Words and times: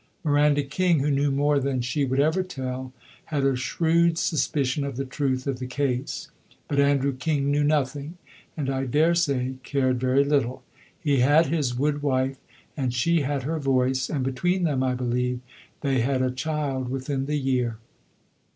Miranda 0.23 0.63
King, 0.63 1.01
who 1.01 1.11
knew 1.11 1.29
more 1.29 1.59
than 1.59 1.79
she 1.79 2.05
would 2.05 2.19
ever 2.19 2.41
tell, 2.41 2.91
had 3.25 3.45
a 3.45 3.55
shrewd 3.55 4.17
suspicion 4.17 4.83
of 4.83 4.95
the 4.97 5.05
truth 5.05 5.45
of 5.45 5.59
the 5.59 5.67
case. 5.67 6.31
But 6.67 6.79
Andrew 6.79 7.13
King 7.15 7.51
knew 7.51 7.63
nothing, 7.63 8.17
and 8.57 8.67
I 8.67 8.87
daresay 8.87 9.57
cared 9.61 9.99
very 9.99 10.23
little. 10.23 10.63
He 10.99 11.17
had 11.17 11.45
his 11.45 11.75
wood 11.77 12.01
wife, 12.01 12.39
and 12.75 12.91
she 12.91 13.21
had 13.21 13.43
her 13.43 13.59
voice; 13.59 14.09
and 14.09 14.23
between 14.23 14.63
them, 14.63 14.81
I 14.81 14.95
believe, 14.95 15.39
they 15.81 15.99
had 15.99 16.23
a 16.23 16.31
child 16.31 16.89
within 16.89 17.27
the 17.27 17.37
year. 17.37 17.77